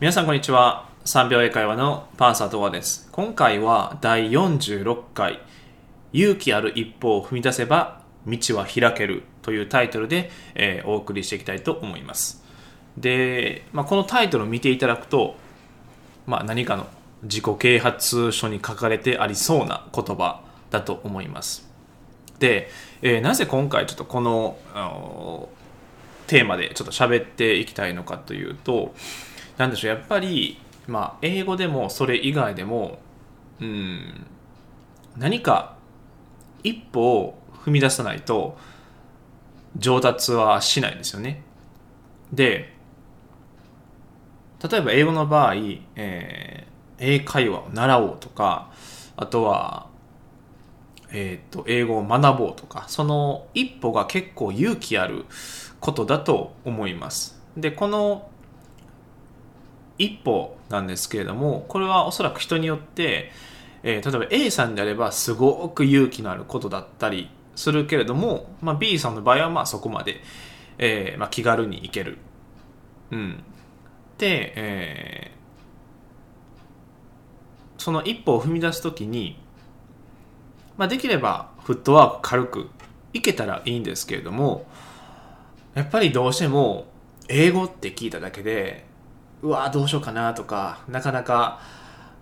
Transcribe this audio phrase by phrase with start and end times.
[0.00, 0.88] 皆さんこんにちは。
[1.04, 3.08] 3秒英会話のパンサートワです。
[3.12, 5.40] 今回は第46回。
[6.12, 12.42] 勇気ある一歩を踏み出せば道は開けるというタイトルで、えーお送りしていきたいと思います。
[12.98, 15.36] で、まあ、このタイトルを見ていただくと、
[16.26, 16.88] まあ、何かの
[17.22, 21.70] 自己啓発書に書かれてありそうな言葉だと思います。
[22.40, 22.68] で、
[23.00, 25.48] えーなぜ今回ちょっとこのあの
[26.26, 28.92] テーマでちょっと喋っていきたいのかというと
[29.56, 32.98] なんでしょうやっぱり、まあ、英語でもそれ以外でも
[33.60, 34.26] うん
[35.16, 35.76] 何か
[36.62, 38.56] 一歩を踏み出さないと
[39.76, 41.42] 上達はしないですよね。
[42.32, 42.74] で
[44.68, 45.54] 例えば英語の場合、
[45.96, 48.70] えー英会話を習おうとか
[49.16, 49.88] あとは
[51.16, 55.26] えー、と英語を学ぼうとかその一歩が結構勇気ある
[55.78, 57.40] ことだと思います。
[57.56, 58.28] でこの
[59.98, 63.32] 一歩なんですけれどもこれはおそらく人によって、
[63.82, 70.20] えー例えば A さんであればすごく勇気のあることだったりするけれども、まあ、B さんの場合はまあそこまで、
[70.78, 72.18] えーまあ、気軽に行ける、
[73.10, 73.42] うん、
[74.18, 75.34] で、えー
[77.76, 79.36] その一歩を踏み出す時に
[80.76, 82.68] まあ、できればフットワーク軽く
[83.12, 84.66] いけたらいいんですけれども
[85.74, 86.86] やっぱりどうしても
[87.28, 88.84] 英語って聞いただけで
[89.44, 91.60] うわどうしようかなとかなかなか、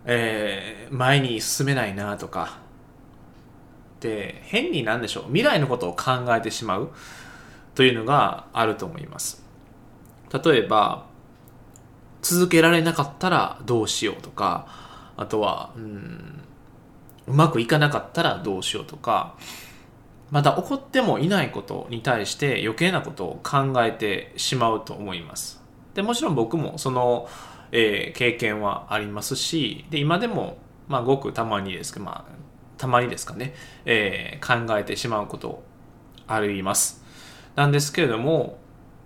[0.05, 2.59] えー前に進めないなとか。
[4.01, 5.25] で変になんでしょう。
[5.27, 6.91] 未来のことを考えてしまう
[7.77, 9.45] というのがあると思います。
[10.45, 11.07] 例えば
[12.21, 14.67] 続けられなかったらどうしようとか
[15.17, 16.41] あとはうん
[17.29, 19.37] うまくいかなかったらどうしようとか
[20.33, 25.62] まだ起こってもいないことに対して余計なことを考えてしまうと思います。
[25.95, 27.29] でもちろん僕もその、
[27.71, 32.33] えー経験はありますしで今でも、まあ、ごくたまにですけど、まあ、
[32.79, 35.63] たまにですかね、えー考えてしまうこと
[36.27, 37.03] あります
[37.55, 38.59] なんですけれども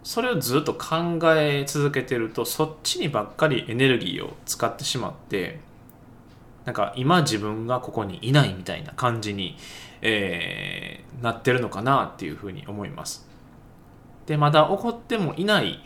[0.03, 5.60] それをずっと考え続けてるとそっちにばっかりエネルギーを使ってしまって
[6.65, 9.56] なんか今自分がここにいないみたいな感じに、
[10.03, 13.27] えーなってるのかなっていうふうに思います。
[14.27, 15.81] で、まだ起こってもいない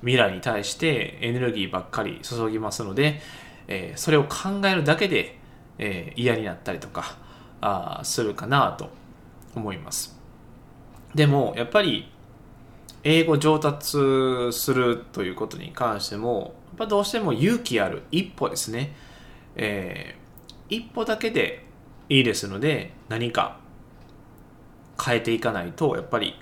[0.00, 3.20] 未来に対してエネルギーばっかり注ぎますので、
[3.68, 5.38] えーそれを考えるだけで、
[5.78, 7.16] えー嫌になったりとか
[7.60, 8.90] あするかなと
[9.54, 10.18] 思います。
[11.14, 12.10] でも、やっぱり
[13.02, 18.94] 英語上達するということに関しても、やっぱどうしても勇気ある一歩ですね。
[19.56, 20.20] えー
[20.70, 21.64] 一歩だけで
[22.08, 23.58] いいですので何か
[25.04, 26.34] 変えていかないとやっぱり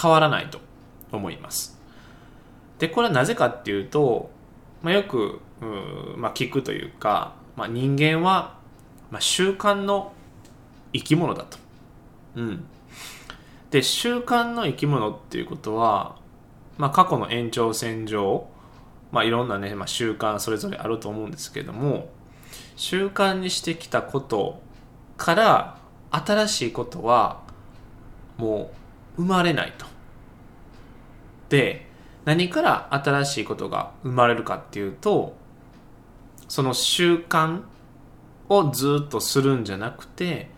[0.00, 0.60] 変わらないと
[1.10, 1.79] 思います
[2.80, 4.30] でこれはなぜかっていうと、
[4.82, 8.56] まあ、よくう、まあ、聞くというか、まあ、人間は、
[9.10, 10.12] まあ、習慣の
[10.92, 11.58] 生き物だと
[12.36, 12.64] うん
[13.70, 16.16] で習慣の生き物っていうことは、
[16.78, 18.48] まあ、過去の延長線上、
[19.12, 22.08] まあ、いろんなね、まあ、習慣それぞれあると思うんですけども
[22.76, 24.60] 習慣にしてきたこと
[25.18, 25.78] から
[26.10, 27.42] 新しいことは
[28.38, 28.72] も
[29.18, 29.84] う生まれないと。
[31.50, 31.89] で
[32.24, 35.34] 何から新しいことが生まれるかっていうと
[36.48, 37.62] その習慣
[38.48, 40.50] をずっとするんじゃなくて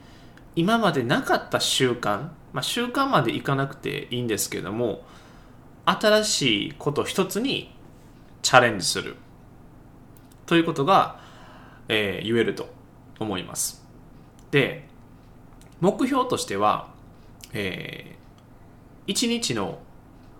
[0.56, 5.02] 今までなかった習慣、まあ、習慣までいかなくていいんですけども
[5.84, 7.74] 新しいこと一つに
[8.42, 9.16] チャレンジする
[10.46, 11.22] ということが
[11.88, 12.68] えー言えると
[13.18, 13.84] 思います。
[14.50, 14.88] で、
[15.80, 16.88] 目標としては、
[17.52, 18.16] え
[19.06, 19.78] 1日の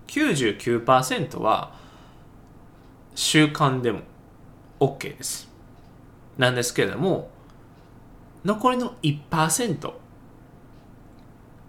[0.07, 1.75] 99%は
[3.15, 4.01] 習慣でも
[4.81, 5.51] OK です。
[6.39, 7.31] なんですけれども、
[8.45, 9.95] 残りの1%、1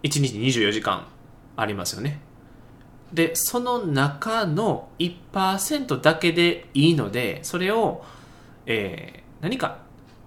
[0.03, 1.07] 日24時間
[1.55, 2.19] ありますよね。
[3.13, 8.03] で、その中の1%だけでいいので、それを、
[8.65, 9.79] えー何か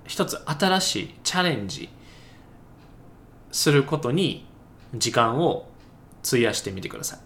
[0.07, 1.89] 一つ新しいチャレンジ
[3.51, 4.45] することに
[4.95, 5.67] 時間を
[6.23, 7.19] 費やしてみてください。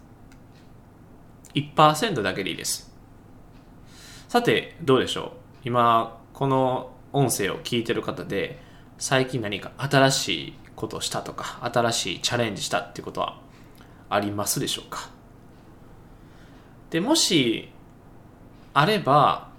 [1.53, 2.91] 1%だけでいいです。
[4.27, 5.31] さて、どうでしょう
[5.65, 8.61] 今、この音声を聞いてる方で、
[8.97, 13.39] 最近何か新しいことをしたとか、新しいチャレンジしたってことは
[14.09, 15.09] ありますでしょうか？
[16.89, 17.69] で、もし、
[18.73, 19.49] あれば、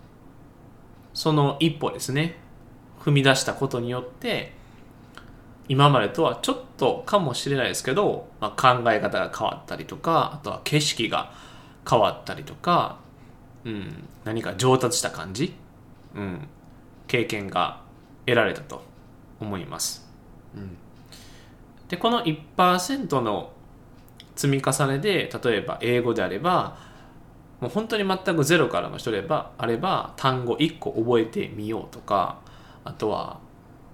[1.14, 2.36] その一歩ですね
[2.98, 4.52] 踏み出したことによって
[5.68, 11.34] 今までとはちょっとかもしれないですけど、まあ、考え方が変わったりとかあとは景色が
[11.88, 13.02] 変わったりとか
[13.64, 15.54] うん、何か上達した感じ、
[16.14, 16.48] うん、
[17.06, 17.80] 経験が
[18.26, 18.82] 得られたと
[19.40, 20.08] 思います。
[20.54, 20.76] うん、
[21.88, 23.52] でこの1%の
[24.34, 26.76] 積み重ねで例えば英語であれば
[27.60, 32.40] もう本当に全くゼロからの人であれば単語1個覚えてみようとか
[32.84, 33.38] あとは、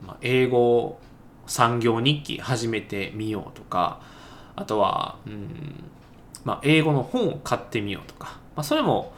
[0.05, 0.99] ま、英語
[1.47, 4.01] 産業日記始めてみようとか
[4.57, 5.85] あとは、うん
[6.49, 9.13] まあ、英語の本を買ってみようとか、まあ、それも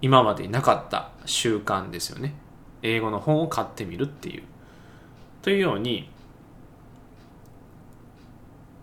[0.00, 2.32] 今までなかった習慣ですよね。
[2.80, 4.44] 英語の本を買ってみるっていう。
[5.42, 6.08] というように、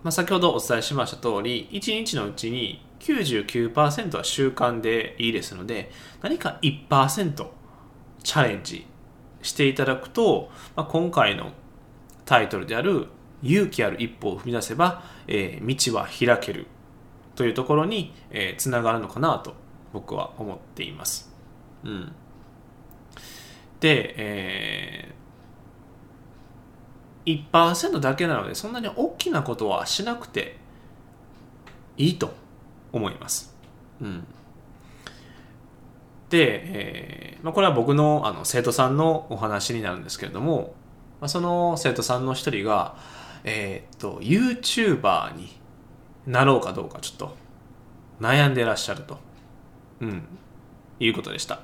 [0.03, 5.91] まあ、先ほどお伝えしました通り1日のうちに99%は習慣でいいですので
[6.21, 7.47] 何か1%
[8.21, 8.85] チャレンジ
[9.41, 11.51] していただくと、まあ、今回の
[12.25, 13.07] タイトルである
[13.41, 16.67] 勇気ある一歩を踏み出せば、えー道は開ける。
[17.41, 19.55] というところに、えーつながるのかなと
[19.93, 21.33] 僕は思っています。
[21.83, 22.11] うん、
[23.79, 30.57] で、えー、1%だけなのでそんなに大きなことはしなくて
[31.97, 32.31] いいと
[32.93, 33.55] 思います。
[33.99, 34.27] うん、
[36.29, 40.75] で、えーまあ、これは僕のあの生徒さんのお話になるんですけれども、
[41.19, 42.97] まあ、その生徒さんの一人が、
[43.43, 45.59] えーっと YouTuber に
[46.25, 47.35] なろうかどうかちょっと
[48.19, 49.17] 悩んでらっしゃると、
[49.99, 50.23] うん、
[50.99, 51.61] いうことでした。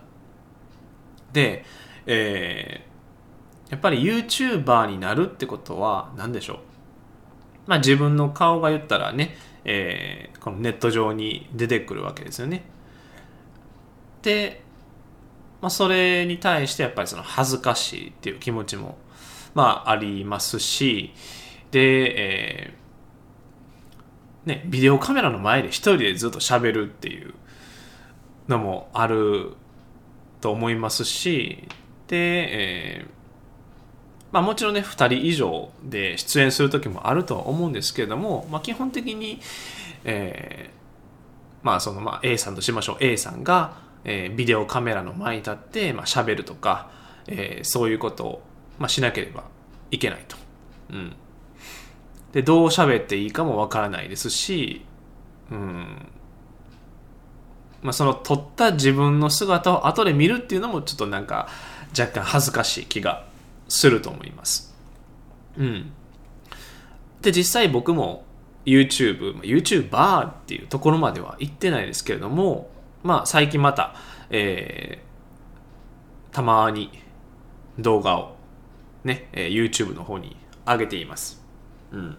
[1.33, 1.65] で、
[2.05, 2.87] えー
[3.69, 6.57] やっぱり YouTuber になるってことは何でしょう
[7.67, 12.63] まあ自分の顔が言ったらね、えーこのネット上に出てくるわけですよね。
[14.21, 14.61] で、
[15.61, 18.97] まあ、それに対してやっぱりその恥ずかしいっていう気持ちも
[19.53, 21.13] まあありますし
[21.71, 22.86] で、えー
[24.47, 27.33] ね、ビデオカメラの前で一人でずっと喋るっていう
[28.47, 29.51] のもある
[30.39, 31.67] と思いますし
[32.07, 33.09] で、えー
[34.31, 39.39] まあ、もちろんね2人以上で出演する時もあるとは思うんですけれども、まあ、基本的に、
[40.03, 40.77] えー
[41.63, 43.73] まあそのまあ A さんとしましょう A さんが、
[44.05, 46.89] えービデオカメラの前に立ってまあ喋るとか、
[47.27, 48.41] えーそういうことを、
[48.79, 49.43] まあ、しなければ
[49.91, 50.37] いけないと。
[50.91, 51.15] うん、
[52.37, 54.85] でどう喋っていいかもわからないですし、
[55.49, 56.07] うん
[57.81, 61.47] まあ、その撮った自分の姿を後で見るっていうのもちょっとなんか
[61.97, 63.25] 若干恥ずかしい気が
[63.67, 64.71] すると思います。
[65.57, 65.91] うん、
[67.23, 68.23] で実際僕も
[68.67, 72.69] YouTube、YouTuber っていうところまでは行ってないですけれども、
[73.01, 73.95] まあ、最近また、
[74.29, 75.07] えー
[76.31, 76.91] たまに
[77.79, 78.35] 動画を
[79.03, 80.37] ね、え YouTube の方に
[80.67, 81.43] 上げています。
[81.91, 82.17] うん、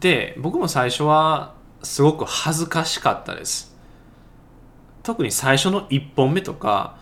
[0.00, 3.70] で僕も最初はすごく恥ずかしかったです。
[5.02, 6.98] 特に最初の1本目とか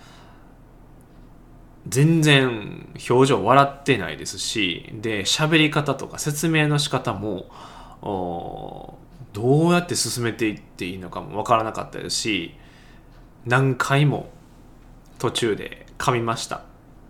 [1.88, 7.48] 全然表情笑ってないですしで喋り方とか説明の仕方も
[9.32, 12.54] どうやって進めていっていいのかもわからなかったですし
[13.46, 14.28] 何回も
[15.18, 16.62] 途中で噛みました、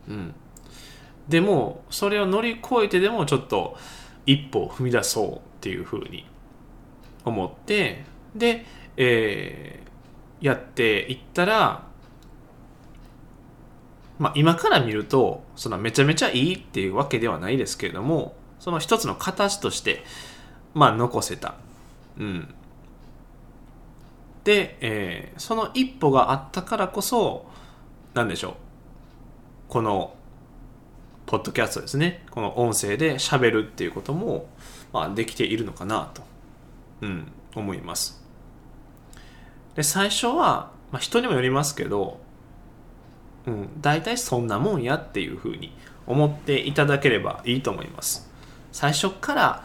[0.08, 0.35] うん、
[1.29, 3.76] でもそれを乗り越えてでもちょっと
[4.25, 5.48] 一歩を踏み出そう。
[5.58, 6.25] っていうふうに
[7.25, 8.64] 思ってで、
[8.96, 9.88] えー
[10.40, 11.88] やっていったら
[14.21, 20.04] まあ、今から見るとそのめちゃめちゃいいっていうわけではないですけれどもその一つの形として、
[20.75, 21.54] まあ、残せた。
[22.18, 22.54] うん、
[24.44, 27.47] で、えーその一歩があったからこそ
[28.14, 28.54] なんでしょう。
[29.68, 30.14] この
[31.26, 32.25] ポッドキャストですね。
[32.30, 34.49] この音声で喋るっていうことも、
[34.92, 36.23] まあ、できているのかなと、
[37.02, 38.23] うん、思います。
[39.75, 42.21] で最初は、まあ、人にもよりますけど
[43.49, 45.73] うん、大体そんなもんやっていうふうに
[46.07, 48.28] 思っていただければいいと思います。
[48.73, 49.64] 最初から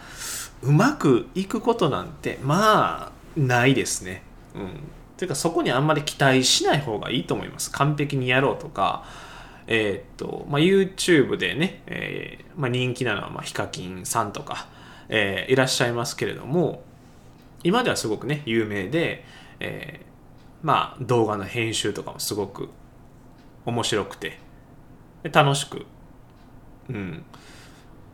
[0.62, 4.24] うまくいくことなんてまあないですね。
[4.56, 4.70] うん。
[5.18, 7.72] ていうかそこにあんまり期待しない方がいいと思います。
[7.72, 9.06] 完璧にやろうとか
[9.68, 14.68] えーっと、まあ、YouTube でね、えーまあ、人気なのは、まあ、ヒカキンさんとか、
[15.16, 16.84] えーいらっしゃいますけれども
[17.64, 19.24] 今ではすごくね有名で、
[19.60, 20.14] えー
[20.64, 22.70] まあ動画の編集とかもすごく
[23.66, 24.40] 面白くて
[25.32, 25.86] 楽しく、
[26.90, 27.26] うん、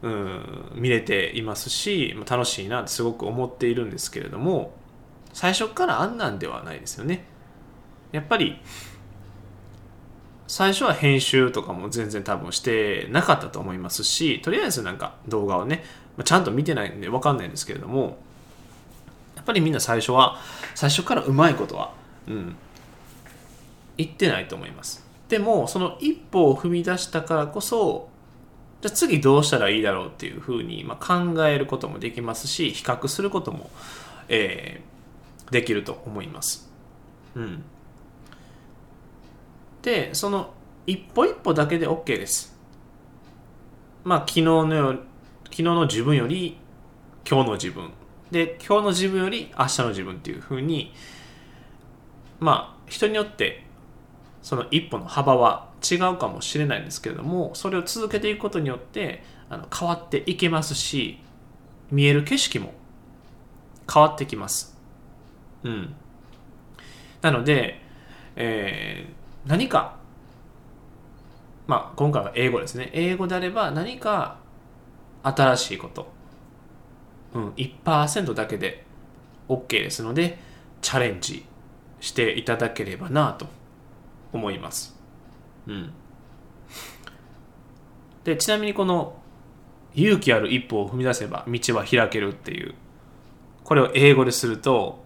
[0.01, 4.73] うん見れていますし楽しいなってすごく思っているんですけれども
[5.31, 7.23] 最初からあんなんではないですよね。
[8.11, 8.59] やっぱり
[10.47, 15.83] 最初は編集とかも全然多分してなかったと思いますしとりあえずなんか動画をね
[16.19, 18.17] まあちゃんと見てないんで分かんないんですけれども
[19.37, 20.37] やっぱりみんな最初は
[20.75, 21.93] 最初からうまいことは、
[22.27, 22.55] うん、
[23.97, 25.07] 行ってないと思います。
[25.29, 28.09] でもその一歩を踏み出したからこそ
[28.81, 33.69] じゃあ次どうしたらいいだろうっていうふうに、まあ、考えることもできますし比較することも、
[34.27, 36.69] えー、できると思います。
[37.35, 37.63] うん。
[39.81, 40.53] でその
[40.85, 42.57] 一歩一歩だけで OK です。
[44.03, 44.99] まあ昨日のよ
[45.51, 46.57] 昨日の自分より
[47.29, 47.91] 今日の自分。
[48.31, 50.93] で今日の自分より明日の自分っていうふうに
[52.39, 53.63] まあ人によって
[54.41, 61.19] その一歩の幅は違うかもしれないんですけれどもそれを続けていくことによってあの変わっていけますし
[61.91, 62.73] 見える景色も
[63.91, 64.77] 変わってきます。
[65.63, 65.95] うん。
[67.21, 67.81] なので、
[68.35, 69.97] えー、何か
[71.65, 72.91] まあ今回は英語ですね。
[72.93, 74.37] 英語であれば何か
[75.23, 76.11] 新しいこと。
[77.33, 78.83] うん、1%だけで
[79.47, 80.39] OK ですので
[80.81, 81.45] チャレンジ
[81.99, 83.45] していただければなと
[84.33, 84.97] 思います。
[85.67, 85.93] うん、
[88.23, 89.15] でちなみにこの
[89.93, 92.73] 勇気ある一歩を踏み出せば道は開けるっていう
[93.63, 95.03] これを英語ですると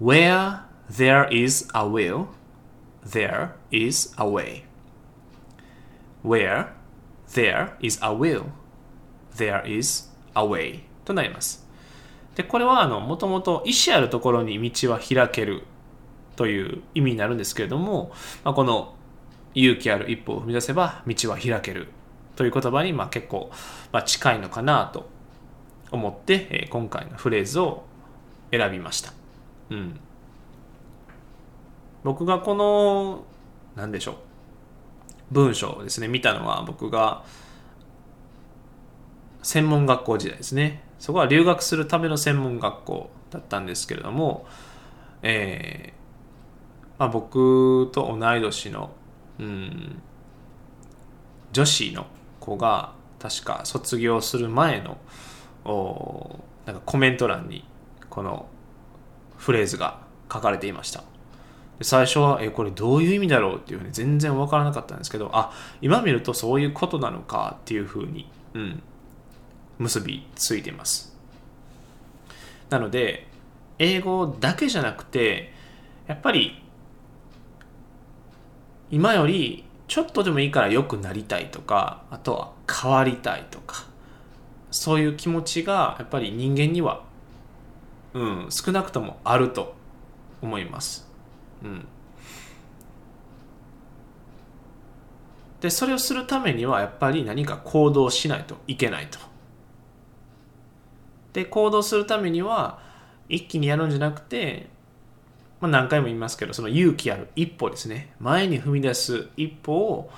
[0.00, 2.28] Where there is a will
[3.06, 4.64] there is a way.
[6.22, 6.72] Where
[7.32, 8.46] there is a will.
[9.36, 11.66] There is a way となります。
[12.34, 15.62] で、これはあの、もともと意思あるところに道は開ける
[16.36, 18.12] という意味になるんですけれども、
[18.44, 18.94] まあ、この
[19.54, 21.88] 勇気ある一歩を踏み出せば道は開ける
[22.36, 23.50] という言葉にまあ結構
[23.90, 25.08] まあ近いのかなと
[25.90, 27.84] 思って、え、今回のフレーズを
[28.50, 29.12] 選びました。
[29.70, 30.00] うん。
[32.04, 33.24] 僕がこの、
[33.74, 34.14] なんでしょう。
[35.30, 37.24] 文章をですね、見たのは僕が
[39.46, 40.82] 専門学校時代ですね。
[40.98, 44.44] そこは留学するための専門学校だったんですけれども、
[45.22, 48.90] えーまあ、僕と同い年の、
[49.38, 50.02] うん、
[51.52, 52.06] 女子の
[52.40, 54.98] 子が確か卒業する前の
[55.64, 57.64] おなんかコメント欄に
[58.10, 58.46] この
[59.36, 60.00] フレーズが
[60.32, 61.04] 書かれていました
[61.78, 68.82] で最初はえこれどういう意味だろうっていうふうに全然わからなかったんですけどあ今見るとそういうことなのかっていうふうに、うん、
[69.78, 71.16] 結びついています
[72.70, 73.26] なので
[73.78, 75.52] 英語だけじゃなくて
[76.06, 76.62] やっぱり
[78.90, 83.86] 今よりちょっとでもいいから良くなりたいとかあとは変わりたいとか
[84.70, 87.04] そういう気持ちがやっぱり人間には、
[88.14, 89.74] うん、少なくともあると
[90.42, 91.08] 思います。
[91.62, 91.88] うん、
[95.60, 99.18] でそれをするためにはやっぱり何か行動しないといけないと。
[101.36, 102.78] で行動するためには
[103.28, 104.70] 一気にやるんじゃなくて、
[105.60, 108.14] まあ、何回も言いますけどその勇気ある一歩ですね。
[108.18, 110.10] 前に踏み出す一歩を、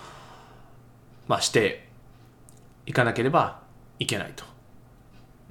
[1.26, 1.88] まあ、して
[2.86, 3.62] いかなければ
[3.98, 4.44] いけないと。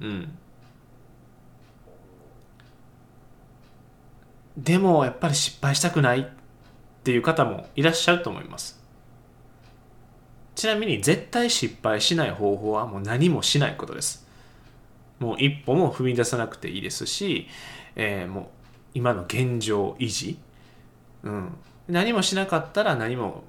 [0.00, 0.38] うん。
[4.56, 6.24] でもやっぱり失敗したくないっ
[7.04, 8.82] ていう方もいらっしゃると思います。
[10.54, 14.27] ちなみに絶対失敗しない方法はもう何もしないことです。
[15.18, 17.48] もう一歩も踏み出さなくていいですし、
[17.96, 18.44] えー、もう
[18.94, 20.38] 今の現状維持、
[21.22, 21.56] うん、
[21.88, 23.44] 何もしなかったら何も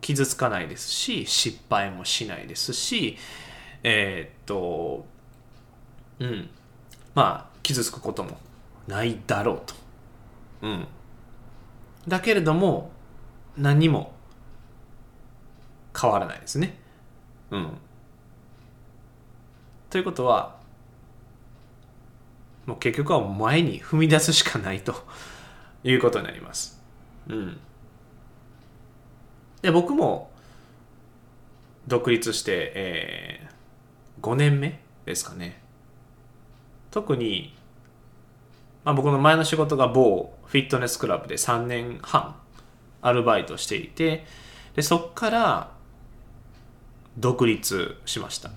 [0.00, 3.16] 傷つかないですし失敗もしないですし
[3.82, 5.06] えー、っと
[6.20, 6.50] うん。
[7.14, 8.38] まあ傷つくことも
[8.86, 9.74] ないだろうと、
[10.62, 10.86] うん、
[12.06, 12.90] だけれども
[13.56, 14.14] 何も
[15.98, 16.78] 変わらないですね。
[17.50, 17.78] うん。
[19.90, 20.57] ということは
[22.68, 24.94] もう結局は前に踏み出すしかないと
[25.82, 26.78] いうことになります。
[27.26, 27.58] うん。
[29.62, 30.30] で、僕も
[31.86, 35.62] 独立して、えー、5年目ですかね。
[36.90, 37.56] 特に、
[38.84, 42.36] まあ、僕の前の仕事が某フィットネスクラブで3年半
[43.00, 44.26] アルバイトしていて、
[44.76, 45.72] で、そっから
[47.16, 48.50] 独立しました。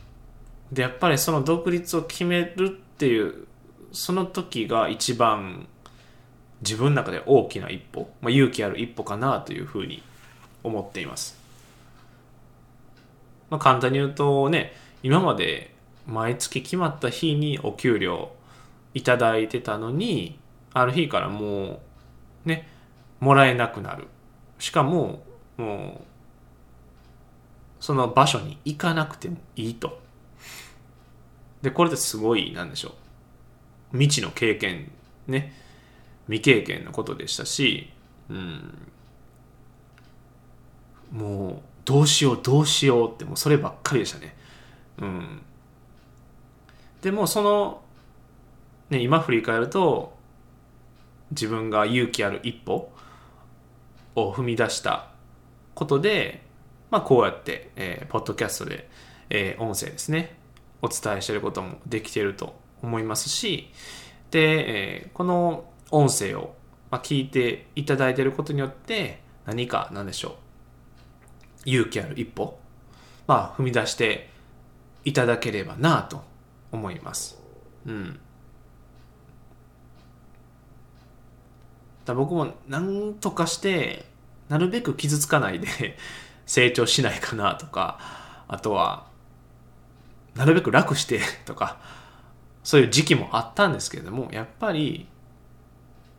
[0.69, 3.47] で、やっぱりその独立を決めるっていう
[3.91, 5.67] その時が一番
[6.61, 10.03] 自分の中で大きな一歩、まあ、勇気ある一歩かなというふうに
[10.63, 11.39] 思っています。
[13.49, 15.73] まあ、簡単に言うとね、今まで
[16.07, 18.31] 毎月決まった日にお給料
[18.93, 20.39] いただいてたのに、
[20.73, 21.81] ある日からも
[22.45, 22.67] うね、
[23.19, 24.07] もらえなくなる。
[24.59, 25.23] しかも、
[25.57, 26.01] もう、
[27.79, 29.99] その場所に行かなくてもいいと。
[31.61, 32.91] で、これですごい、なんでしょう。
[33.91, 34.91] 未知の経験
[35.27, 35.53] ね。
[36.27, 37.89] 未経験のことでしたし、
[38.29, 38.91] うん、
[41.83, 44.35] どうしようどうしようってもうそればっかりでしたね。
[44.99, 45.41] うん。
[47.01, 47.81] でもその
[48.89, 50.15] ね今振り返ると
[51.31, 52.91] 自分が勇気ある一歩
[54.15, 55.09] を踏み出した
[55.73, 56.43] ことで、
[56.91, 58.89] まあ、こうやって、えー、ポッドキャストで、
[59.29, 60.35] えー、音声ですね
[60.81, 63.71] お伝えしていることもできていると思いますし
[64.31, 66.55] で、え、この音声を、
[66.89, 70.29] ま、聞いていただいていることによって何か何でしょ
[71.65, 72.57] う勇気ある一歩、
[73.27, 74.29] まあ、踏み出して
[75.03, 76.21] いただければなと
[76.71, 77.39] 思います。
[77.85, 78.19] うん。
[82.05, 84.05] だ僕も何とかして
[84.49, 85.67] なるべく傷つかないで
[86.45, 87.99] 成長しないかなとか
[88.47, 89.05] あとは
[90.35, 91.79] なるべく楽してとか
[92.63, 95.07] そういう時期もあったんですけれどもやっぱり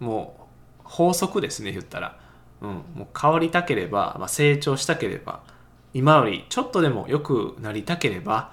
[0.00, 0.42] もう
[0.84, 2.18] 法則ですね言ったら、
[2.61, 5.42] うん、もう変わりたければ、まあ、成長したければ
[5.94, 8.52] 今よりちょっとでも良くなりたければ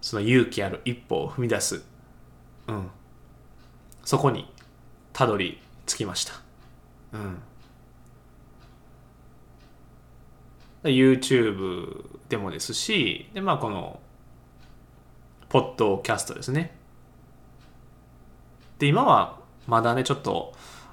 [0.00, 1.82] その勇気ある一歩を踏み出す、
[2.68, 2.90] うん、
[4.04, 4.52] そこに
[5.12, 6.34] たどり着きました、
[7.12, 7.38] うん、
[10.90, 14.00] YouTube でもですしでまあこの
[15.48, 16.83] ポッドキャストですね。
[18.84, 20.52] で今はまだねちょっと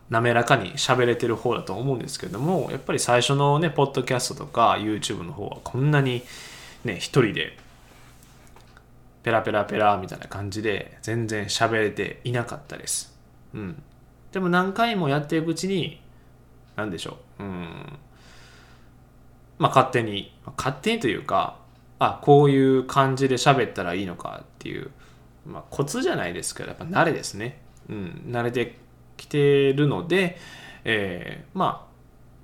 [0.10, 6.24] 滑らかに喋れてる方だと思うんですけどもやっぱり最初のねポッドキャストとか YouTube の方はこんなに
[6.86, 7.58] ね一人で
[9.24, 13.14] ペラペラペラみたいな感じで全然喋れていなかったです。
[13.54, 13.84] うん。
[14.32, 16.02] でも何回もやっていくうちに
[16.78, 17.44] 何でしょう。
[17.44, 18.00] うん。
[19.60, 21.58] まあ勝手に勝手にというか
[22.00, 24.92] あこういう感じで喋ったらいいのかっていう、
[25.46, 27.60] まあ、コツじゃないですけどやっぱ慣れですね。
[27.90, 28.78] うん慣れて
[29.18, 30.38] きてるので、
[30.84, 31.92] えー、まあ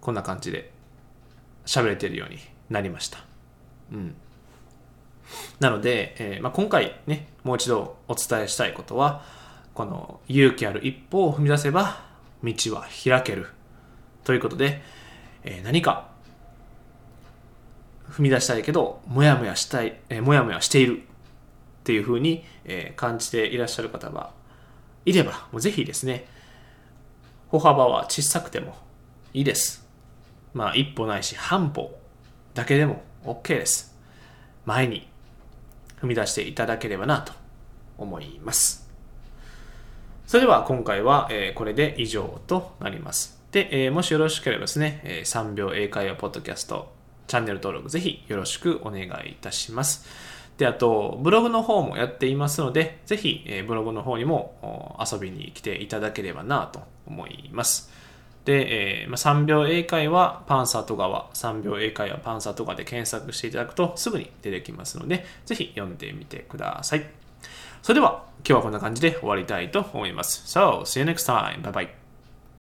[0.01, 0.71] こんな感じで
[1.65, 2.39] 喋れてるように
[2.69, 3.19] なりました。
[3.91, 4.15] うん、
[5.59, 9.23] なので、えーまあ、今回ねもう一度お伝えしたいことは
[9.73, 12.03] この勇気ある一歩を踏み出せば
[12.43, 13.47] 道は開ける
[14.23, 14.81] ということで、
[15.43, 16.09] えー、何か
[18.09, 21.03] 踏み出したいけどもやもやしたい、えー、もやもやしているっ
[21.83, 24.31] ていうふうに、えー、感じていらっしゃる方は
[25.07, 26.27] いればもうぜひですね
[27.47, 28.75] 歩幅は小さくても
[29.33, 29.87] いいです。
[30.53, 31.97] まあ一歩ないし半歩
[32.53, 33.95] だけでも OK です。
[34.65, 35.07] 前に
[36.01, 37.31] 踏み出していただければなと
[37.97, 38.85] 思います。
[40.25, 43.41] それでは今回は、えこれで以上となります。
[43.53, 46.91] で、えもしよろしければですね、え3秒英会話ポッドキャスト
[47.27, 50.05] チャンネル登録ぜひよろしくお願いいたします。
[50.57, 57.91] で、あと、ブログの方もやっていますので、ぜひ、えブログの方にも遊びに来ていただければなと思います。
[58.43, 67.05] で、えー、ま、3秒英会話パンサート川、3秒英会話パンサート川で検索していただくとすぐに出てきますので、ぜひ読んでみてください。
[67.83, 70.43] それでは、今日はこんな感じで終わりたいと思います。
[70.57, 71.61] So, see you next time.
[71.61, 72.06] Bye bye.